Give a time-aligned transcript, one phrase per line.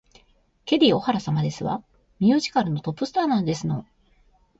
[0.65, 1.83] ケリー・オハラ様ですわ。
[2.19, 3.85] ミュージカルのトップスターなんですの